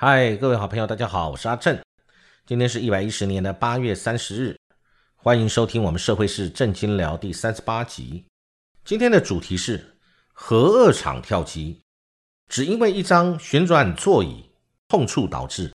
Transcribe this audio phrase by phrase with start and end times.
[0.00, 1.76] 嗨，各位好朋友，大家好，我是阿正。
[2.46, 4.56] 今天是一百一十年的八月三十日，
[5.16, 8.24] 欢迎收听我们社会是正经聊第三十八集。
[8.84, 9.98] 今天的主题是
[10.32, 11.80] 核二厂跳机，
[12.46, 14.48] 只因为一张旋转座椅
[14.86, 15.74] 碰触导致，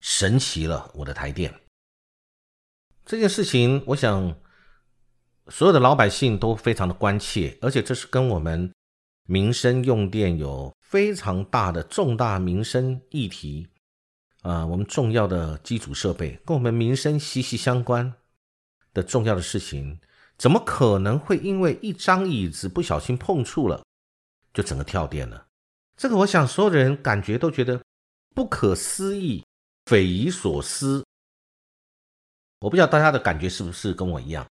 [0.00, 1.52] 神奇了我的台电。
[3.04, 4.32] 这件事情，我想
[5.48, 8.72] 所有的老百姓都非常的关切，而且这是跟我们
[9.26, 13.66] 民生用电有非常大的重大民生议题
[14.42, 18.12] 啊，我们重要的基础设备跟我们民生息息相关
[18.92, 19.98] 的重要的事情，
[20.36, 23.82] 怎么可能会因为一张椅子不小心碰触了，
[24.52, 25.46] 就整个跳电了？
[25.96, 27.82] 这个我想所有的人感觉都觉得
[28.34, 29.42] 不可思议、
[29.86, 31.02] 匪夷所思。
[32.60, 34.46] 我不知道大家的感觉是不是跟我一样？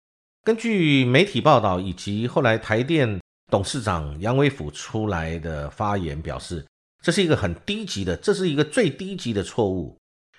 [0.44, 3.20] 根据媒体报道以及后来台电
[3.50, 6.64] 董事长杨伟甫出来的发言表示，
[7.02, 9.96] 这是一个很低级的，这是一个最低级的错误。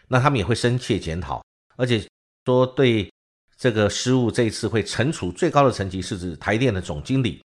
[0.08, 1.44] 那他们也会深切检讨，
[1.76, 2.04] 而且
[2.46, 3.12] 说对
[3.58, 7.44] 这个失误这一次会惩处最高的层级是指台电的总经理。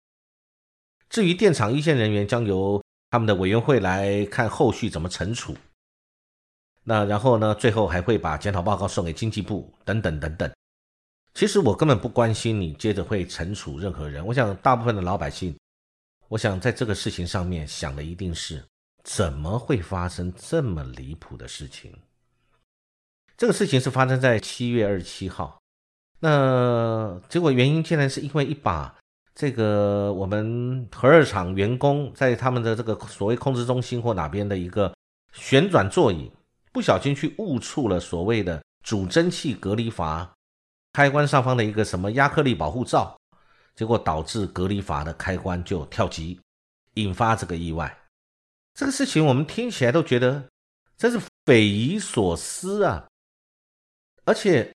[1.08, 5.56] 至于电厂一线人员，将由他们的委员会来看后续怎么惩处。
[6.84, 7.54] 那然后呢？
[7.54, 10.50] 最后还会把检讨报告送给经济部，等等等等。
[11.34, 14.24] 其实我根本不关心你接着会惩处任何人。
[14.26, 15.56] 我想大部分的老百姓，
[16.28, 18.62] 我想在这个事情上面想的一定是：
[19.02, 21.92] 怎么会发生这么离谱的事情？
[23.36, 25.60] 这个事情是发生在七月二十七号，
[26.20, 28.94] 那结果原因竟然是因为一把
[29.34, 34.94] 这个我们核二厂员工在他们的这个所谓控制中心或哪边的一个
[35.32, 36.30] 旋转座椅。
[36.70, 40.32] 不小心去误触了所谓的主蒸汽隔离阀
[40.92, 43.18] 开关上方的一个什么亚克力保护罩，
[43.74, 46.38] 结果导致隔离阀的开关就跳级，
[46.94, 47.98] 引发这个意外。
[48.74, 50.48] 这个事情我们听起来都觉得
[50.96, 53.06] 真是匪夷所思啊！
[54.24, 54.72] 而且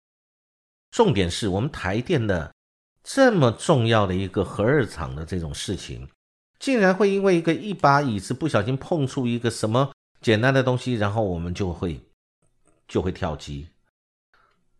[0.90, 2.54] 重点是我们台电的
[3.02, 6.08] 这么重要的一个核二厂的这种事情，
[6.58, 9.92] 竟然会因为一个一把椅子不小心碰触一个什么？
[10.20, 12.00] 简单的东西，然后我们就会
[12.88, 13.68] 就会跳级，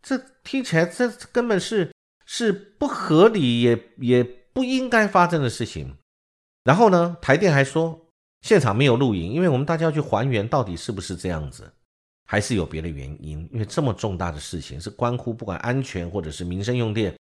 [0.04, 1.91] 这听起来这根本是
[2.26, 5.97] 是不合理，也也不应该发生的事情。
[6.62, 8.09] 然后呢，台电还说
[8.42, 11.69] 现场没有录影，因为我们大家要去还原到底是不是这样子，
[12.25, 13.48] 还是有别的原因？
[13.50, 17.19] 因为这么重大的事情是关乎不管安全或者是民生用电，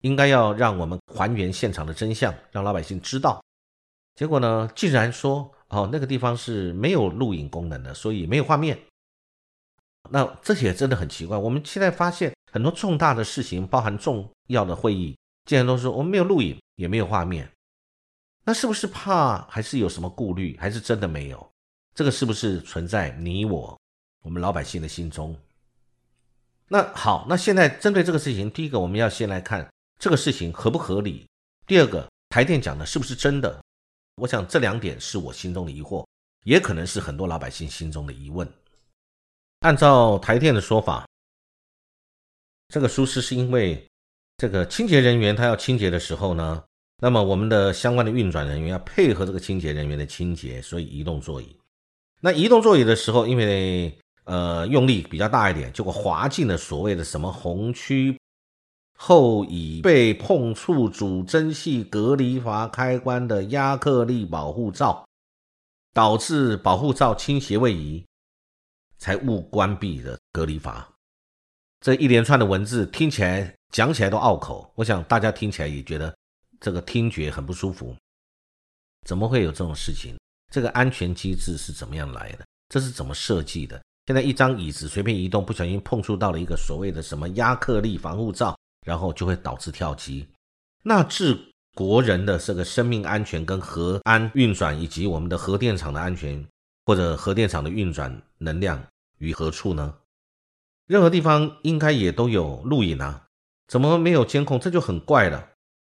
[0.00, 3.40] 应该要让我们还原现场的真相，让老百姓知道。
[4.16, 5.48] 结果呢，竟然说。
[5.68, 8.78] 哦，那个地方是没有录影功能的，所以没有画面。
[10.10, 11.36] 那这些真的很奇怪。
[11.36, 17.50] 我们现在发现很多重大的事情，包含重要的会议，竟然都说我们没有录影，也没有画面。
[18.44, 21.50] 那是不是怕，还是有什么顾虑，还是真的没有？
[21.94, 23.78] 这个是不是存在你我
[24.22, 25.34] 我们老百姓的心中？
[26.68, 29.66] 那好，那现在针对这个事情，第一个我们要先来看
[29.98, 31.26] 这个事情合不合理。
[31.66, 33.62] 第二个，台电讲的是不是真的？
[34.16, 36.06] 我想这两点是我心中的疑惑，
[36.44, 38.46] 也可能是很多老百姓心中的疑问。
[39.64, 41.06] 按照台电的说法，
[42.68, 43.82] 这个疏失是因为
[44.36, 46.62] 这个清洁人员他要清洁的时候呢，
[46.98, 51.56] 那么我们的相关的运转人员要配合这个清洁人员的清洁，所以移动座椅。
[52.20, 58.14] 那移动座椅的时候，因为呃用力比较大一点，结果滑进了所谓的什么红区。
[58.98, 65.06] 后椅被碰触主蒸汽隔离阀开关的亚克力保护罩，
[65.94, 68.04] 导致保护罩倾斜位移，
[69.04, 70.88] 才误关闭的隔离阀。
[71.82, 76.16] 这一连串的文字听起来、讲起来都拗口，我想大家听起来也觉得
[76.58, 77.94] 这个听觉很不舒服。
[79.06, 80.16] 怎么会有这种事情？
[80.50, 82.46] 这个安全机制是怎么样来的？
[82.70, 83.78] 这是怎么设计的？
[84.06, 88.58] 现在一张椅子随便移动，不小心碰触到了一个所谓的什么亚克力防护罩。
[88.86, 90.28] 然后就会导致跳机，
[90.82, 91.38] 那治
[91.74, 96.46] 国人的这个生命安全跟核安运转，以及我们的核电厂的安全
[96.84, 98.86] 或者核电厂的运转能量
[99.24, 99.96] 于何处呢？
[100.86, 103.26] 任何地方应该也都有录影啊，
[103.66, 104.60] 怎么没有监控？
[104.60, 105.52] 这就很怪了。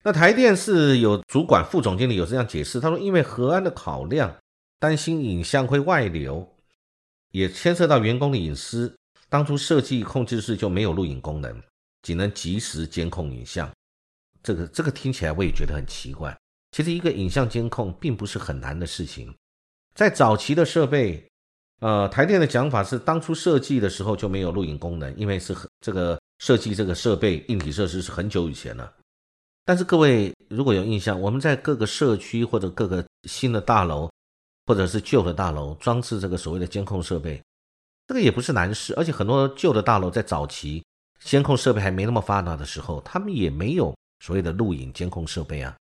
[0.04, 4.36] 那台电是有主管副总经理有这样解释，他说因为核安的考量，
[4.78, 6.56] 担心影像会外流，
[7.32, 8.96] 也牵涉到员工的隐私，
[9.28, 11.62] 当初设计控制室就没有录影功能。
[12.02, 13.68] 仅能及时监控影像，
[14.40, 16.38] 这个这个听起来我也觉得很奇怪。
[16.70, 19.34] 其实一个影像监控并不是很难的事情，
[19.92, 21.28] 在早期的设备，
[21.80, 28.90] 呃，台电的讲法是当初设计的时候就没有录影功能，因为是这个设计这个设备硬体设施是很久以前了。
[29.64, 34.10] 但是各位如果有印象，我们在各个社区或者各个新的大楼，
[34.64, 37.42] 或者是旧的大楼装置这个所谓的监控设备，
[38.06, 38.94] 这个也不是难事。
[38.96, 40.82] 而且很多旧的大楼在早期
[41.20, 45.76] 监控设备还没那么发达的时候，他们也没有所谓的录影监控设备啊。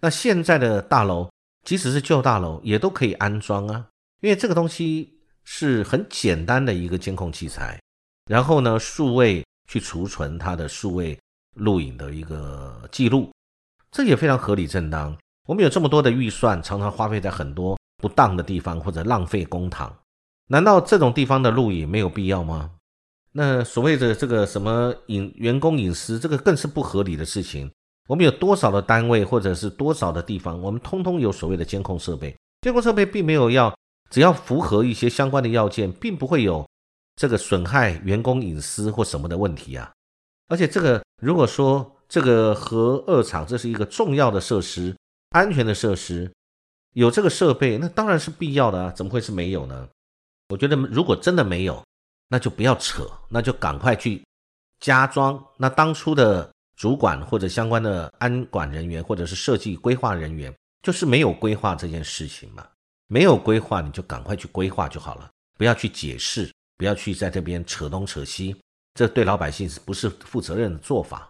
[0.00, 1.30] 那现在的大楼，
[1.64, 3.86] 即使是旧大楼，也都可以安装啊，
[4.20, 7.80] 因为这个东西是很简单的一个监控器材，
[8.26, 11.18] 然后呢，数位去储存它的数位
[11.56, 13.30] 录影的一个记录，
[13.90, 15.16] 这也非常合理正当。
[15.48, 17.78] 我们有这么多的预算，常常花费在很多。
[18.00, 19.92] 不当的地方或者浪费公帑，
[20.46, 22.70] 难道这种地方的录影没有必要吗？
[23.32, 27.70] 那所谓的这个什么隐员工隐私，这个更是不合理的事情。
[28.08, 32.34] 我们有多少的单位或者是多少的地方，我们通通有所谓的监控设备。
[32.62, 33.76] 监控设备并没有要，
[34.10, 36.68] 只要符合一些相关的要件，并不会有
[37.16, 39.90] 这个损害员工隐私或什么的问题啊。
[40.48, 44.94] 而且这个如果说这个核二厂这是一个重要的设施，
[45.30, 46.30] 安全的设施。
[46.94, 48.90] 有这个设备，那当然是必要的啊！
[48.90, 49.88] 怎么会是没有呢？
[50.48, 51.80] 我觉得如果真的没有，
[52.26, 54.20] 那就不要扯，那就赶快去
[54.80, 55.40] 加装。
[55.56, 60.52] 那当初的主管或者相关的安管人员，或者是设计规划人员，
[60.82, 62.66] 就是没有规划这件事情嘛。
[63.12, 65.28] 没有规划，你就赶快去规划就好了，
[65.58, 68.54] 不要去解释，不要去在这边扯东扯西，
[68.94, 71.28] 这对老百姓是不是负责任的做法？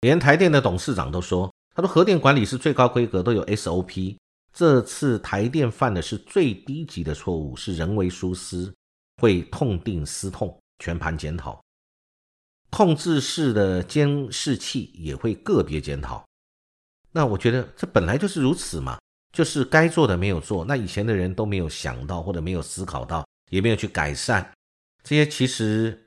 [0.00, 4.16] 连台电的董事长都说，他说核电管理是最高规格，都有 SOP。
[4.50, 8.72] 这次台电犯的是最低级的错误，是人为疏失，
[9.20, 11.60] 会痛定思痛，全盘检讨。
[12.70, 16.24] 控制室的监视器也会个别检讨。
[17.12, 18.98] 那我觉得这本来就是如此嘛，
[19.34, 24.50] 就是该做的没有做，那以前的人都没有想到或者没有思考到，也没有去改善
[25.02, 26.06] 这些，其实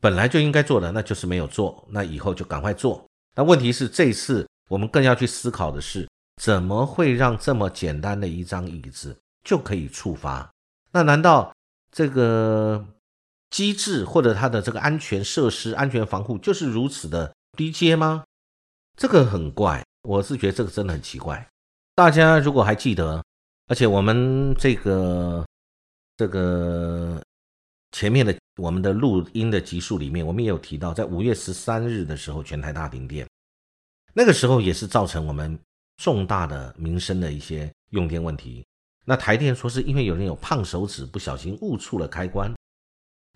[0.00, 1.86] 本来就应该做的，那就是没有做。
[1.90, 3.02] 那以后就赶快做。
[3.36, 6.06] 那问题是这次我们更要去思考的是。
[6.42, 10.50] 怎么会让这么简单的一张椅子就可以触发？
[10.90, 11.54] 那难道
[11.92, 12.84] 这个
[13.50, 18.24] 机制或者它的这个安全设施、安全防护就是如此的低阶吗？
[18.96, 21.48] 这个很怪，我是觉得这个真的很奇怪。
[21.94, 23.24] 大家如果还记得，
[23.66, 25.46] 而且我们这个
[26.16, 27.22] 这个
[27.92, 33.28] 前面的我们的录音的集数里面，我们也有提到，在五月十三日的时候，全台大停电，
[34.12, 35.58] 那个时候也是造成我们。
[35.98, 38.66] 重大的民生的一些用电问题，
[39.04, 42.52] 那台电说是因为有人有胖手指不小心误触了开关。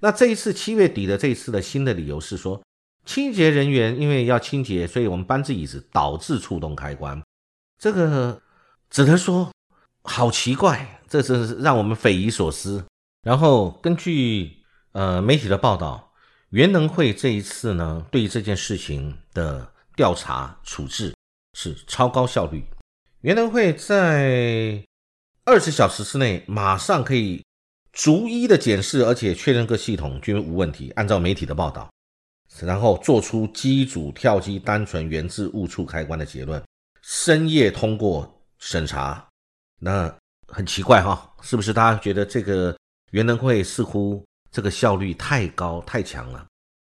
[0.00, 2.60] 那这一次七月底的这一次的新的理由是说，
[3.04, 7.22] 清洁人员因为要清洁，所以我们搬这椅子导致触动开关。
[7.78, 8.42] 这个
[8.90, 9.50] 只能说
[10.02, 12.84] 好奇怪，这真是让我们匪夷所思。
[13.22, 14.56] 然后根据
[14.92, 16.12] 呃媒体的报道，
[16.50, 21.14] 原能会这一次呢对于这件事情的调查处置。
[21.54, 22.62] 是超高效率，
[23.22, 24.80] 元能会在
[25.44, 27.42] 二十小时之内马上可以
[27.90, 30.92] 逐一的检视，而且确认各系统均无问题。
[30.94, 31.90] 按照媒体的报道，
[32.60, 36.62] 然后做出机组跳机单纯源自误触开关的结论，
[37.02, 39.26] 深夜通过审查。
[39.80, 40.12] 那
[40.48, 41.72] 很奇怪哈，是不是？
[41.72, 42.76] 大家觉得这个
[43.12, 46.46] 元能会似乎这个效率太高太强了？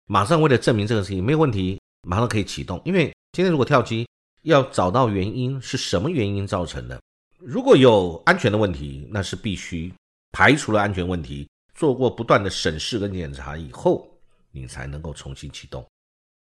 [0.06, 2.80] 马上为了证明这个事情没有问题，马上可以启动。
[2.84, 4.08] 因为今天如果跳机，
[4.42, 7.00] 要找到原因是什么原因造成的？
[7.38, 9.92] 如果有安全的问题，那是必须
[10.32, 14.08] 排除了安全问题，做过不断的审视跟检查以后，
[14.50, 15.86] 你才能够重新启动。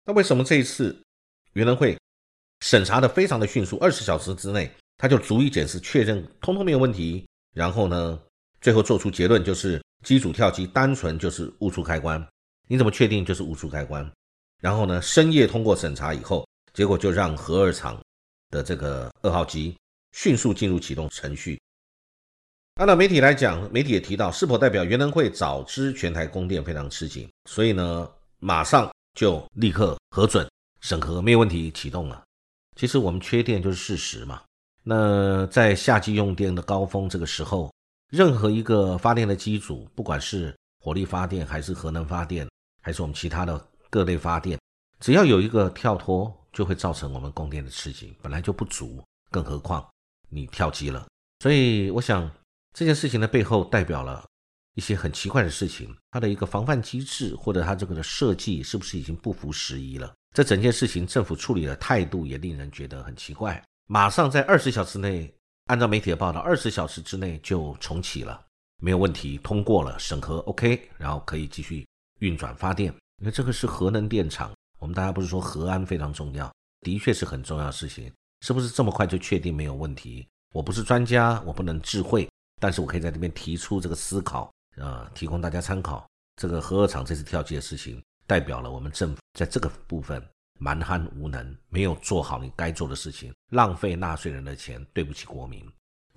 [0.05, 0.95] 那为什么这一次
[1.55, 1.99] 原能会
[2.61, 8.19] 审查的非常的迅速，二十小时之内他就逐一检视确认通通没有问题，然后呢，
[8.61, 12.25] 最后做出结论就是机组跳机单纯就是误触开关。
[12.69, 14.11] 你怎么确定就是误触开关？
[14.61, 16.47] 然后呢，深夜通过审查以后。
[16.73, 18.03] 结果就让核二厂
[18.51, 19.77] 的这个二号机
[20.11, 21.57] 迅速进入启动程序。
[22.75, 28.11] 按照媒体来讲，媒体也提到，是否代表原能会早知全台供电非常吃紧，所以呢，
[28.41, 32.25] 马上就立刻核准审核没有问题启动了。
[32.75, 34.43] 其实我们缺电就是事实嘛。
[34.85, 37.75] 那在夏季用电的高峰这个时候，
[38.13, 42.49] 任何一个发电的机组，不管是火力发电还是核能发电，
[42.81, 43.61] 还是我们其他的
[43.91, 44.57] 各类发电，
[45.01, 46.33] 只要有一个跳脱。
[46.55, 49.85] 就会造成我们供电的吃紧，本来就不足，更何况
[50.29, 51.05] 你跳机了。
[51.41, 52.31] 所以我想
[52.73, 54.25] 这件事情的背后代表了
[54.77, 60.15] 一些很奇怪的事情，它的一个防范机制或者它这个的设计是不是已经不符时宜了？
[60.33, 63.61] 这整件事情政府处理的态度也令人觉得很奇怪。
[63.87, 65.33] 马上在二十小时内，
[65.67, 68.43] 按照媒体的报道，二十小时之内就重启了，
[68.83, 71.87] 没有问题，通过了审核，OK，然后可以继续
[72.21, 72.93] 运转发电。
[73.19, 74.51] 因为这个是核能电厂。
[74.79, 80.27] 我们大家不是说核安非常重要，的确是很重要的事情，是不是这么快就确定没有问题？
[80.53, 82.29] 我不是专家，我不能智慧，
[82.61, 86.07] 但是我可以在这边提出这个思考，呃，提供大家参考。
[86.37, 90.23] 这个核二厂这次跳机的事情，代表了我们政府在这个部分
[90.59, 95.65] 蛮憨无能，没有做好你该做的事情，浪费纳税人的钱，对不起国民。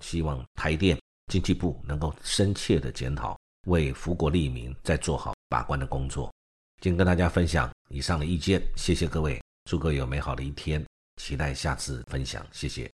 [0.00, 0.98] 希望台电
[1.32, 6.32] 经济部能够深切的检讨，为福国利民再做好把关的工作。
[6.80, 10.84] 今天跟大家分享以上的意见，谢谢各位，祝各位有美好的一天，
[11.20, 12.88] 期待下次分享，谢谢。